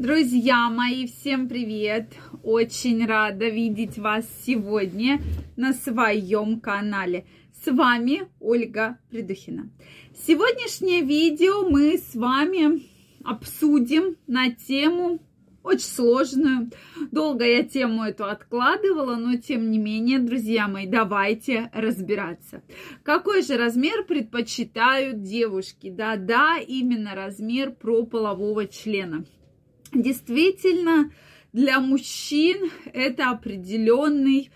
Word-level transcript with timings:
Друзья 0.00 0.70
мои, 0.70 1.06
всем 1.06 1.46
привет! 1.46 2.14
Очень 2.42 3.04
рада 3.04 3.50
видеть 3.50 3.98
вас 3.98 4.24
сегодня 4.46 5.20
на 5.56 5.74
своем 5.74 6.58
канале. 6.58 7.26
С 7.62 7.70
вами 7.70 8.22
Ольга 8.40 8.96
Придухина. 9.10 9.68
Сегодняшнее 10.26 11.02
видео 11.02 11.68
мы 11.68 11.98
с 11.98 12.14
вами 12.14 12.82
обсудим 13.24 14.16
на 14.26 14.50
тему 14.50 15.20
очень 15.62 15.88
сложную. 15.88 16.70
Долго 17.12 17.44
я 17.44 17.62
тему 17.62 18.02
эту 18.04 18.24
откладывала, 18.24 19.16
но 19.16 19.36
тем 19.36 19.70
не 19.70 19.76
менее, 19.76 20.18
друзья 20.18 20.66
мои, 20.66 20.86
давайте 20.86 21.70
разбираться. 21.74 22.62
Какой 23.02 23.42
же 23.42 23.58
размер 23.58 24.04
предпочитают 24.04 25.22
девушки? 25.22 25.90
Да-да, 25.90 26.56
именно 26.56 27.14
размер 27.14 27.72
прополового 27.72 28.66
члена. 28.66 29.26
Действительно, 29.92 31.10
для 31.52 31.80
мужчин 31.80 32.70
это 32.92 33.30
определенный 33.30 34.50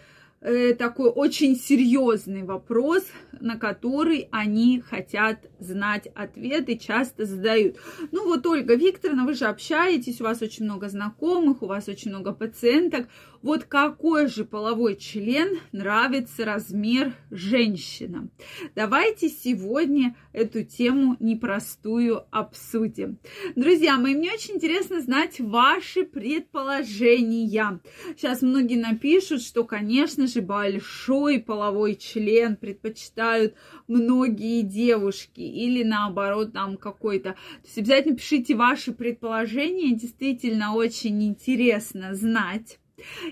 такой 0.78 1.08
очень 1.08 1.56
серьезный 1.56 2.42
вопрос, 2.42 3.04
на 3.40 3.56
который 3.56 4.28
они 4.30 4.80
хотят 4.80 5.38
знать 5.58 6.08
ответ 6.14 6.68
и 6.68 6.78
часто 6.78 7.24
задают. 7.24 7.76
Ну 8.12 8.26
вот, 8.26 8.46
Ольга 8.46 8.74
Викторовна, 8.74 9.24
вы 9.24 9.34
же 9.34 9.46
общаетесь, 9.46 10.20
у 10.20 10.24
вас 10.24 10.42
очень 10.42 10.64
много 10.64 10.88
знакомых, 10.88 11.62
у 11.62 11.66
вас 11.66 11.88
очень 11.88 12.10
много 12.10 12.32
пациенток. 12.32 13.08
Вот 13.40 13.64
какой 13.64 14.28
же 14.28 14.44
половой 14.44 14.96
член 14.96 15.58
нравится 15.72 16.44
размер 16.46 17.14
женщинам? 17.30 18.30
Давайте 18.74 19.28
сегодня 19.28 20.16
эту 20.32 20.62
тему 20.62 21.16
непростую 21.20 22.24
обсудим. 22.30 23.18
Друзья 23.54 23.98
мои, 23.98 24.14
мне 24.14 24.32
очень 24.32 24.54
интересно 24.54 25.02
знать 25.02 25.40
ваши 25.40 26.04
предположения. 26.04 27.80
Сейчас 28.16 28.40
многие 28.40 28.80
напишут, 28.80 29.42
что, 29.42 29.64
конечно 29.64 30.26
же, 30.26 30.33
большой 30.40 31.40
половой 31.40 31.96
член 31.96 32.56
предпочитают 32.56 33.54
многие 33.88 34.62
девушки 34.62 35.40
или 35.40 35.82
наоборот 35.82 36.52
там 36.52 36.76
какой-то. 36.76 37.32
То 37.32 37.38
есть 37.64 37.78
обязательно 37.78 38.16
пишите 38.16 38.54
ваши 38.54 38.92
предположения, 38.92 39.94
действительно 39.94 40.74
очень 40.74 41.22
интересно 41.24 42.14
знать. 42.14 42.78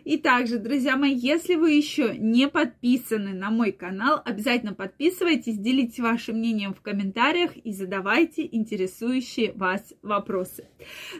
И 0.05 0.17
также, 0.19 0.59
друзья 0.59 0.97
мои, 0.97 1.15
если 1.15 1.55
вы 1.55 1.73
еще 1.73 2.17
не 2.17 2.49
подписаны 2.49 3.33
на 3.33 3.51
мой 3.51 3.73
канал, 3.73 4.21
обязательно 4.25 4.75
подписывайтесь, 4.75 5.59
делитесь 5.59 6.01
вашим 6.01 6.39
мнением 6.39 6.75
в 6.75 6.81
комментариях 6.81 7.57
и 7.57 7.73
задавайте 7.73 8.49
интересующие 8.51 9.53
вас 9.53 9.95
вопросы. 10.03 10.69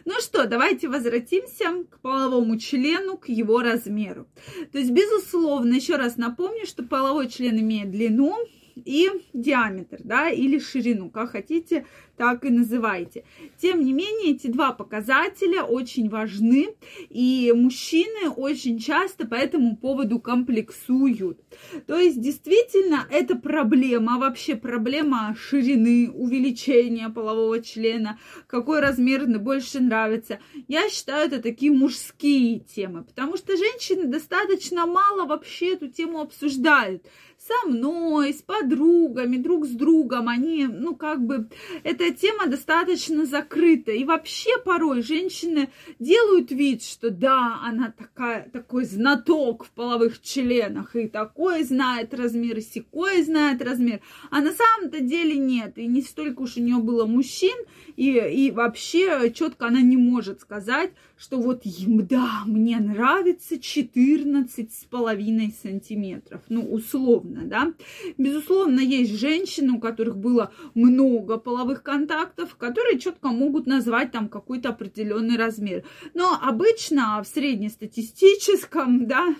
Ну 0.05 0.19
что, 0.19 0.45
давайте 0.45 0.89
возвратимся 0.89 1.85
к 1.89 1.99
половому 2.01 2.57
члену, 2.57 3.17
к 3.17 3.29
его 3.29 3.61
размеру. 3.61 4.27
То 4.71 4.79
есть, 4.79 4.91
безусловно, 4.91 5.73
еще 5.75 5.95
раз 5.95 6.17
напомню, 6.17 6.65
что 6.65 6.83
половой 6.83 7.29
член 7.29 7.59
имеет 7.59 7.91
длину, 7.91 8.35
и 8.75 9.09
диаметр, 9.33 9.99
да, 10.03 10.29
или 10.29 10.59
ширину, 10.59 11.09
как 11.09 11.31
хотите, 11.31 11.85
так 12.17 12.45
и 12.45 12.49
называйте. 12.49 13.23
Тем 13.59 13.83
не 13.83 13.91
менее, 13.91 14.35
эти 14.35 14.47
два 14.47 14.71
показателя 14.71 15.63
очень 15.63 16.09
важны, 16.09 16.75
и 17.09 17.51
мужчины 17.55 18.29
очень 18.29 18.77
часто 18.77 19.25
по 19.25 19.35
этому 19.35 19.77
поводу 19.77 20.19
комплексуют. 20.19 21.39
То 21.87 21.97
есть, 21.97 22.21
действительно, 22.21 23.07
это 23.09 23.35
проблема, 23.35 24.19
вообще 24.19 24.55
проблема 24.55 25.35
ширины, 25.39 26.11
увеличения 26.11 27.09
полового 27.09 27.61
члена, 27.61 28.19
какой 28.47 28.79
размер 28.79 29.23
больше 29.39 29.79
нравится. 29.79 30.39
Я 30.67 30.89
считаю, 30.89 31.27
это 31.27 31.41
такие 31.41 31.71
мужские 31.71 32.59
темы, 32.59 33.03
потому 33.03 33.37
что 33.37 33.55
женщины 33.55 34.05
достаточно 34.05 34.85
мало 34.85 35.25
вообще 35.25 35.73
эту 35.73 35.87
тему 35.87 36.21
обсуждают 36.21 37.03
со 37.37 37.67
мной, 37.67 38.33
с 38.33 38.41
подругами, 38.41 38.62
друг 38.63 39.65
с 39.65 39.71
другом. 39.71 40.29
Они, 40.29 40.65
ну, 40.67 40.95
как 40.95 41.25
бы, 41.25 41.49
эта 41.83 42.11
тема 42.11 42.47
достаточно 42.47 43.25
закрыта. 43.25 43.91
И 43.91 44.03
вообще 44.03 44.51
порой 44.63 45.01
женщины 45.01 45.69
делают 45.99 46.51
вид, 46.51 46.83
что 46.83 47.09
да, 47.09 47.59
она 47.63 47.93
такая, 47.97 48.49
такой 48.49 48.85
знаток 48.85 49.65
в 49.65 49.71
половых 49.71 50.21
членах, 50.21 50.95
и 50.95 51.07
такой 51.07 51.63
знает 51.63 52.13
размер, 52.13 52.57
и 52.57 52.61
секой 52.61 53.23
знает 53.23 53.61
размер. 53.61 54.01
А 54.29 54.41
на 54.41 54.51
самом-то 54.51 55.01
деле 55.01 55.37
нет. 55.37 55.77
И 55.77 55.87
не 55.87 56.01
столько 56.01 56.41
уж 56.41 56.57
у 56.57 56.61
нее 56.61 56.77
было 56.77 57.05
мужчин, 57.05 57.57
и, 57.95 58.11
и 58.11 58.51
вообще 58.51 59.31
четко 59.31 59.67
она 59.67 59.81
не 59.81 59.97
может 59.97 60.41
сказать, 60.41 60.91
что 61.17 61.39
вот, 61.39 61.63
да, 61.65 62.43
мне 62.45 62.77
нравится 62.79 63.59
14 63.59 64.73
с 64.73 64.85
половиной 64.85 65.53
сантиметров. 65.61 66.41
Ну, 66.49 66.61
условно, 66.61 67.43
да. 67.45 67.73
Безусловно, 68.17 68.79
есть 68.79 69.17
женщины, 69.17 69.73
у 69.73 69.79
которых 69.79 70.17
было 70.17 70.51
много 70.73 71.37
половых 71.37 71.83
контактов, 71.83 72.55
которые 72.55 72.99
четко 72.99 73.29
могут 73.29 73.67
назвать 73.67 74.11
там 74.11 74.27
какой-то 74.27 74.69
определенный 74.69 75.37
размер. 75.37 75.83
Но 76.13 76.37
обычно 76.41 77.21
в 77.23 77.27
среднестатистическом, 77.27 79.07
да, 79.07 79.35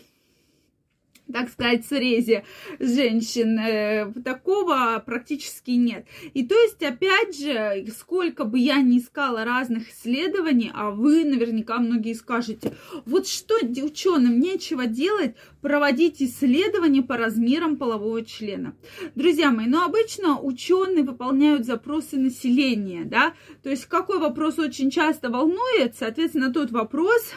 так 1.31 1.49
сказать, 1.49 1.85
срезе 1.85 2.43
женщин. 2.79 3.57
Э, 3.59 4.13
такого 4.23 5.01
практически 5.05 5.71
нет. 5.71 6.05
И 6.33 6.45
то 6.45 6.55
есть, 6.55 6.81
опять 6.83 7.37
же, 7.37 7.85
сколько 7.97 8.45
бы 8.45 8.59
я 8.59 8.81
ни 8.81 8.99
искала 8.99 9.45
разных 9.45 9.89
исследований, 9.89 10.71
а 10.73 10.91
вы 10.91 11.23
наверняка 11.23 11.79
многие 11.79 12.13
скажете, 12.13 12.75
вот 13.05 13.27
что 13.27 13.55
ученым 13.63 14.39
нечего 14.39 14.85
делать, 14.85 15.35
проводить 15.61 16.21
исследования 16.21 17.01
по 17.01 17.17
размерам 17.17 17.77
полового 17.77 18.23
члена. 18.23 18.75
Друзья 19.15 19.51
мои, 19.51 19.65
ну 19.67 19.83
обычно 19.83 20.39
ученые 20.39 21.03
выполняют 21.03 21.65
запросы 21.65 22.17
населения, 22.17 23.05
да, 23.05 23.33
то 23.61 23.69
есть 23.69 23.85
какой 23.85 24.19
вопрос 24.19 24.59
очень 24.59 24.91
часто 24.91 25.29
волнует, 25.29 25.95
соответственно, 25.97 26.51
тот 26.51 26.71
вопрос 26.71 27.33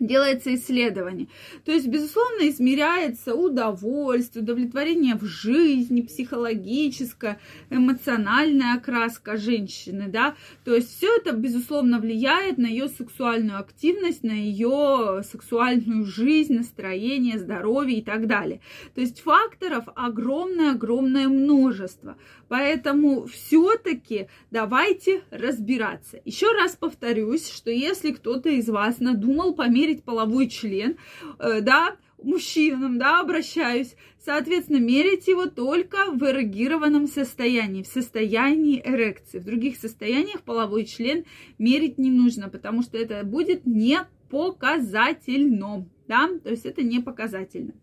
делается 0.00 0.54
исследование. 0.54 1.28
То 1.64 1.72
есть, 1.72 1.86
безусловно, 1.86 2.48
измеряется 2.48 3.34
удовольствие, 3.34 4.42
удовлетворение 4.42 5.14
в 5.14 5.24
жизни, 5.24 6.02
психологическая, 6.02 7.38
эмоциональная 7.70 8.74
окраска 8.74 9.36
женщины, 9.36 10.08
да. 10.08 10.34
То 10.64 10.74
есть 10.74 10.96
все 10.96 11.16
это, 11.16 11.32
безусловно, 11.32 11.98
влияет 11.98 12.58
на 12.58 12.66
ее 12.66 12.88
сексуальную 12.88 13.58
активность, 13.58 14.22
на 14.22 14.32
ее 14.32 15.22
сексуальную 15.30 16.04
жизнь, 16.04 16.54
настроение, 16.54 17.38
здоровье 17.38 17.98
и 17.98 18.02
так 18.02 18.26
далее. 18.26 18.60
То 18.94 19.00
есть 19.00 19.20
факторов 19.20 19.84
огромное-огромное 19.94 21.28
множество. 21.28 22.16
Поэтому 22.48 23.26
все-таки 23.26 24.28
давайте 24.50 25.22
разбираться. 25.30 26.20
Еще 26.24 26.52
раз 26.52 26.76
повторюсь, 26.76 27.50
что 27.50 27.70
если 27.70 28.12
кто-то 28.12 28.48
из 28.48 28.68
вас 28.68 29.00
надумал 29.00 29.54
померить 29.84 30.04
половой 30.04 30.48
член, 30.48 30.96
э, 31.38 31.60
да, 31.60 31.96
мужчинам, 32.22 32.98
да, 32.98 33.20
обращаюсь, 33.20 33.94
соответственно, 34.24 34.78
мерить 34.78 35.28
его 35.28 35.46
только 35.46 36.10
в 36.10 36.22
эрегированном 36.22 37.06
состоянии, 37.06 37.82
в 37.82 37.86
состоянии 37.86 38.80
эрекции. 38.82 39.38
В 39.38 39.44
других 39.44 39.76
состояниях 39.76 40.42
половой 40.42 40.86
член 40.86 41.24
мерить 41.58 41.98
не 41.98 42.10
нужно, 42.10 42.48
потому 42.48 42.82
что 42.82 42.96
это 42.96 43.24
будет 43.24 43.66
не 43.66 43.98
показательно, 44.30 45.86
да, 46.08 46.30
то 46.42 46.50
есть 46.50 46.64
это 46.64 46.82
не 46.82 47.00
показательно. 47.00 47.74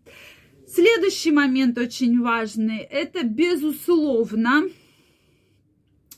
Следующий 0.66 1.30
момент 1.30 1.78
очень 1.78 2.20
важный, 2.20 2.78
это 2.78 3.24
безусловно, 3.24 4.64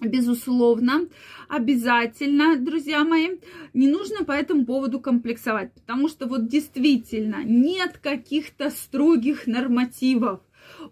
безусловно, 0.01 1.07
обязательно, 1.49 2.57
друзья 2.57 3.05
мои, 3.05 3.39
не 3.73 3.89
нужно 3.89 4.25
по 4.25 4.33
этому 4.33 4.65
поводу 4.65 5.01
комплексовать, 5.01 5.73
потому 5.73 6.09
что 6.09 6.27
вот 6.27 6.49
действительно 6.49 7.45
нет 7.45 7.99
каких-то 7.99 8.71
строгих 8.71 9.47
нормативов. 9.47 10.41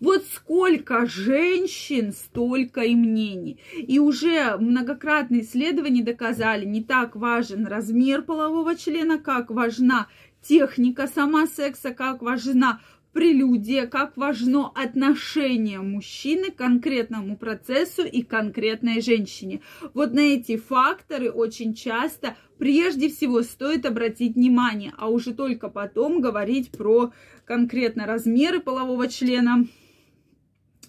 Вот 0.00 0.25
сколько 0.32 1.06
женщин, 1.06 2.12
столько 2.12 2.82
и 2.82 2.94
мнений. 2.94 3.58
И 3.75 3.99
уже 3.99 4.56
многократные 4.58 5.43
исследования 5.43 6.02
доказали, 6.02 6.64
не 6.64 6.82
так 6.82 7.16
важен 7.16 7.66
размер 7.66 8.22
полового 8.22 8.76
члена, 8.76 9.19
как 9.19 9.50
важна 9.50 10.08
техника 10.43 11.06
сама 11.06 11.46
секса, 11.46 11.93
как 11.93 12.22
важна 12.22 12.81
прелюдия, 13.12 13.86
как 13.86 14.16
важно 14.16 14.70
отношение 14.74 15.80
мужчины 15.80 16.50
к 16.50 16.56
конкретному 16.56 17.36
процессу 17.36 18.02
и 18.02 18.22
конкретной 18.22 19.00
женщине. 19.00 19.60
Вот 19.94 20.12
на 20.12 20.20
эти 20.20 20.56
факторы 20.56 21.30
очень 21.30 21.74
часто 21.74 22.36
прежде 22.58 23.08
всего 23.08 23.42
стоит 23.42 23.86
обратить 23.86 24.34
внимание, 24.34 24.92
а 24.96 25.08
уже 25.08 25.34
только 25.34 25.68
потом 25.68 26.20
говорить 26.20 26.70
про 26.70 27.12
конкретно 27.44 28.06
размеры 28.06 28.60
полового 28.60 29.08
члена, 29.08 29.66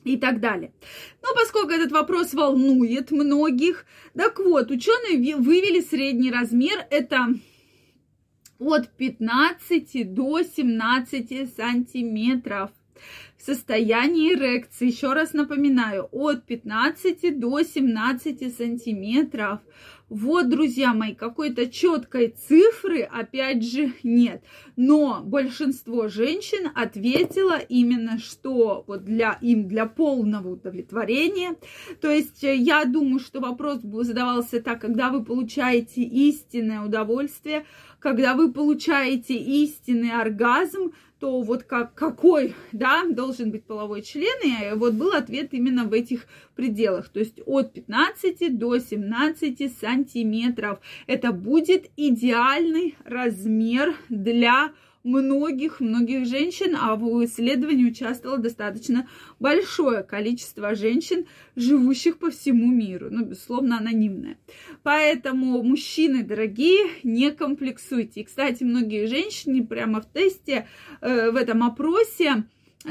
и 0.03 0.17
так 0.17 0.39
далее. 0.41 0.73
Но 1.21 1.29
поскольку 1.33 1.71
этот 1.71 1.91
вопрос 1.91 2.33
волнует 2.33 3.11
многих, 3.11 3.85
так 4.13 4.37
вот, 4.39 4.69
ученые 4.69 5.37
вывели 5.37 5.79
средний 5.79 6.29
размер, 6.29 6.85
это 6.89 7.35
от 8.59 8.89
15 8.89 10.13
до 10.13 10.41
17 10.43 11.55
сантиметров 11.55 12.71
в 13.37 13.41
состоянии 13.43 14.33
эрекции. 14.33 14.87
Еще 14.87 15.13
раз 15.13 15.33
напоминаю, 15.33 16.07
от 16.11 16.45
15 16.45 17.39
до 17.39 17.61
17 17.61 18.55
сантиметров. 18.55 19.59
Вот, 20.13 20.47
друзья 20.47 20.93
мои, 20.93 21.15
какой-то 21.15 21.67
четкой 21.67 22.27
цифры, 22.27 23.01
опять 23.01 23.65
же, 23.65 23.93
нет. 24.03 24.43
Но 24.75 25.23
большинство 25.23 26.07
женщин 26.07 26.69
ответило 26.75 27.57
именно, 27.57 28.19
что 28.19 28.83
вот 28.85 29.05
для 29.05 29.39
им 29.41 29.67
для 29.67 29.87
полного 29.87 30.49
удовлетворения. 30.49 31.55
То 31.99 32.11
есть 32.11 32.43
э, 32.43 32.55
я 32.55 32.85
думаю, 32.85 33.19
что 33.19 33.39
вопрос 33.39 33.79
задавался 33.81 34.61
так, 34.61 34.81
когда 34.81 35.09
вы 35.09 35.25
получаете 35.25 36.03
истинное 36.03 36.81
удовольствие, 36.81 37.65
когда 37.97 38.35
вы 38.35 38.53
получаете 38.53 39.33
истинный 39.33 40.11
оргазм, 40.11 40.91
то 41.23 41.41
вот 41.41 41.63
как, 41.63 41.93
какой, 41.93 42.53
да, 42.73 43.05
должен 43.09 43.49
быть 43.49 43.63
половой 43.63 44.01
член, 44.01 44.37
и 44.43 44.75
вот 44.75 44.95
был 44.95 45.13
ответ 45.13 45.53
именно 45.53 45.85
в 45.85 45.93
этих 45.93 46.27
пределах, 46.53 47.07
то 47.07 47.21
есть 47.21 47.39
от 47.45 47.71
15 47.71 48.57
до 48.57 48.77
17 48.77 49.79
сантиметров. 49.79 50.81
Это 51.07 51.31
будет 51.31 51.89
идеальный 51.95 52.97
размер 53.05 53.95
для 54.09 54.73
многих-многих 55.03 56.25
женщин, 56.25 56.75
а 56.79 56.95
в 56.95 57.25
исследовании 57.25 57.89
участвовало 57.89 58.39
достаточно 58.39 59.07
большое 59.39 60.03
количество 60.03 60.75
женщин, 60.75 61.25
живущих 61.55 62.17
по 62.17 62.31
всему 62.31 62.71
миру, 62.71 63.07
ну, 63.11 63.25
безусловно, 63.25 63.77
анонимное. 63.77 64.37
Поэтому, 64.81 65.61
мужчины 65.63 66.23
дорогие, 66.23 66.89
не 67.03 67.31
комплексуйте. 67.31 68.21
И, 68.21 68.23
кстати, 68.23 68.63
многие 68.63 69.07
женщины 69.07 69.65
прямо 69.65 70.01
в 70.01 70.11
тесте, 70.11 70.67
э, 71.01 71.31
в 71.31 71.35
этом 71.35 71.63
опросе, 71.63 72.45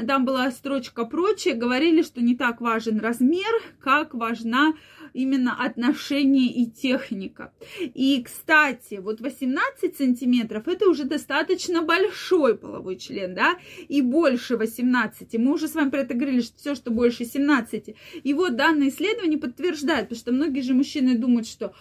там 0.07 0.25
была 0.25 0.49
строчка 0.51 1.05
прочее, 1.05 1.53
говорили, 1.53 2.01
что 2.01 2.21
не 2.21 2.35
так 2.35 2.61
важен 2.61 2.99
размер, 2.99 3.61
как 3.79 4.13
важна 4.13 4.73
именно 5.13 5.53
отношение 5.63 6.51
и 6.51 6.65
техника. 6.65 7.53
И, 7.79 8.21
кстати, 8.23 8.95
вот 8.95 9.21
18 9.21 9.95
сантиметров 9.95 10.67
это 10.67 10.89
уже 10.89 11.03
достаточно 11.03 11.83
большой 11.83 12.57
половой 12.57 12.97
член, 12.97 13.35
да, 13.35 13.57
и 13.87 14.01
больше 14.01 14.57
18. 14.57 15.37
Мы 15.37 15.53
уже 15.53 15.67
с 15.67 15.75
вами 15.75 15.91
про 15.91 16.01
это 16.01 16.15
говорили, 16.15 16.41
что 16.41 16.57
все, 16.57 16.75
что 16.75 16.91
больше 16.91 17.25
17. 17.25 17.95
И 18.23 18.33
вот 18.33 18.55
данное 18.55 18.89
исследование 18.89 19.37
подтверждает, 19.37 20.09
потому 20.09 20.19
что 20.19 20.31
многие 20.31 20.61
же 20.61 20.73
мужчины 20.73 21.17
думают, 21.17 21.47
что 21.47 21.73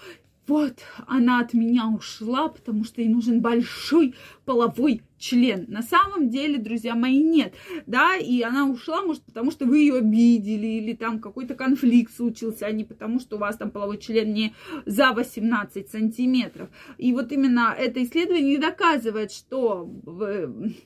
вот 0.47 0.81
она 1.07 1.41
от 1.41 1.55
меня 1.55 1.87
ушла, 1.87 2.49
потому 2.49 2.85
что 2.85 3.01
ей 3.01 3.09
нужен 3.09 3.41
большой 3.41 4.15
половой 4.45 5.03
член. 5.17 5.67
На 5.69 5.83
самом 5.83 6.31
деле, 6.31 6.59
друзья 6.59 6.97
мои, 6.97 7.23
нет. 7.23 7.55
Да, 7.87 8.17
и 8.17 8.43
она 8.43 8.67
ушла, 8.67 9.03
может, 9.03 9.23
потому 9.23 9.53
что 9.53 9.67
вы 9.67 9.79
ее 9.79 9.99
обидели, 9.99 10.67
или 10.67 10.95
там 10.95 11.21
какой-то 11.21 11.55
конфликт 11.55 12.13
случился, 12.15 12.67
а 12.67 12.73
не 12.73 12.83
потому, 12.85 13.21
что 13.21 13.37
у 13.37 13.39
вас 13.39 13.57
там 13.57 13.71
половой 13.71 13.99
член 13.99 14.33
не 14.33 14.53
за 14.85 15.13
18 15.13 15.89
сантиметров. 15.89 16.69
И 16.99 17.13
вот 17.13 17.31
именно 17.31 17.75
это 17.79 18.03
исследование 18.03 18.59
доказывает, 18.59 19.31
что 19.31 19.89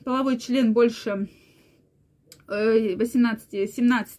половой 0.03 0.37
член 0.37 0.73
больше 0.73 1.27
18-17 2.47 3.37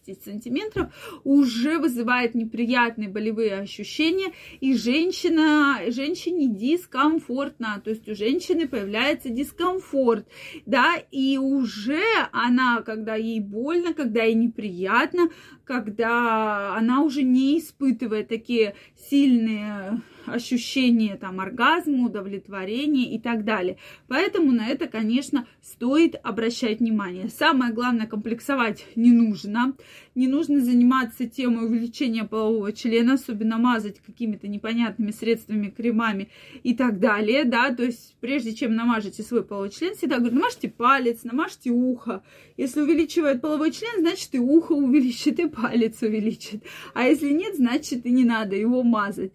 э, 0.05 0.15
сантиметров 0.23 0.93
уже 1.23 1.79
вызывает 1.79 2.35
неприятные 2.35 3.09
болевые 3.09 3.59
ощущения, 3.59 4.31
и 4.59 4.75
женщина, 4.75 5.79
женщине 5.87 6.47
дискомфортно, 6.47 7.81
то 7.83 7.89
есть 7.89 8.07
у 8.07 8.15
женщины 8.15 8.67
появляется 8.67 9.29
дискомфорт, 9.29 10.27
да, 10.65 10.95
и 11.11 11.37
уже 11.37 12.03
она, 12.31 12.81
когда 12.81 13.15
ей 13.15 13.39
больно, 13.39 13.93
когда 13.93 14.23
ей 14.23 14.35
неприятно, 14.35 15.29
когда 15.63 16.75
она 16.75 17.01
уже 17.01 17.23
не 17.23 17.59
испытывает 17.59 18.27
такие 18.27 18.75
сильные 19.09 20.01
ощущение 20.33 21.15
там 21.15 21.39
оргазма, 21.39 22.05
удовлетворения 22.05 23.13
и 23.15 23.19
так 23.19 23.43
далее. 23.43 23.77
Поэтому 24.07 24.51
на 24.51 24.67
это, 24.67 24.87
конечно, 24.87 25.47
стоит 25.61 26.15
обращать 26.23 26.79
внимание. 26.79 27.29
Самое 27.29 27.73
главное, 27.73 28.07
комплексовать 28.07 28.85
не 28.95 29.11
нужно. 29.11 29.73
Не 30.15 30.27
нужно 30.27 30.59
заниматься 30.59 31.27
темой 31.27 31.65
увеличения 31.65 32.25
полового 32.25 32.73
члена, 32.73 33.13
особенно 33.13 33.57
мазать 33.57 33.99
какими-то 33.99 34.47
непонятными 34.47 35.11
средствами, 35.11 35.69
кремами 35.69 36.29
и 36.63 36.73
так 36.73 36.99
далее, 36.99 37.45
да, 37.45 37.73
то 37.73 37.83
есть 37.83 38.15
прежде 38.19 38.53
чем 38.53 38.75
намажете 38.75 39.23
свой 39.23 39.43
половой 39.43 39.69
член, 39.69 39.95
всегда 39.95 40.17
говорю, 40.17 40.35
намажьте 40.35 40.67
палец, 40.69 41.23
намажьте 41.23 41.69
ухо. 41.69 42.23
Если 42.57 42.81
увеличивает 42.81 43.41
половой 43.41 43.71
член, 43.71 44.01
значит 44.01 44.29
и 44.33 44.39
ухо 44.39 44.73
увеличит, 44.73 45.39
и 45.39 45.47
палец 45.47 46.01
увеличит. 46.01 46.63
А 46.93 47.03
если 47.03 47.31
нет, 47.31 47.55
значит 47.55 48.05
и 48.05 48.11
не 48.11 48.25
надо 48.25 48.55
его 48.55 48.83
мазать. 48.83 49.31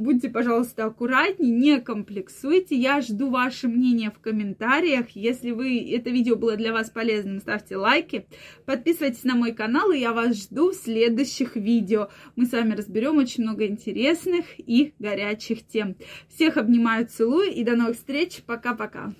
Будьте, 0.00 0.30
пожалуйста, 0.30 0.86
аккуратнее, 0.86 1.52
не 1.52 1.78
комплексуйте. 1.78 2.74
Я 2.74 3.02
жду 3.02 3.28
ваше 3.28 3.68
мнение 3.68 4.10
в 4.10 4.18
комментариях. 4.18 5.10
Если 5.10 5.50
вы 5.50 5.78
это 5.92 6.08
видео 6.08 6.36
было 6.36 6.56
для 6.56 6.72
вас 6.72 6.88
полезным, 6.88 7.38
ставьте 7.38 7.76
лайки. 7.76 8.26
Подписывайтесь 8.64 9.24
на 9.24 9.34
мой 9.34 9.52
канал, 9.52 9.90
и 9.90 9.98
я 9.98 10.14
вас 10.14 10.42
жду 10.42 10.70
в 10.70 10.74
следующих 10.74 11.54
видео. 11.54 12.08
Мы 12.34 12.46
с 12.46 12.52
вами 12.52 12.72
разберем 12.72 13.18
очень 13.18 13.42
много 13.42 13.66
интересных 13.66 14.46
и 14.56 14.94
горячих 14.98 15.66
тем. 15.66 15.96
Всех 16.34 16.56
обнимаю, 16.56 17.06
целую 17.06 17.50
и 17.52 17.62
до 17.62 17.76
новых 17.76 17.96
встреч. 17.96 18.42
Пока-пока. 18.46 19.12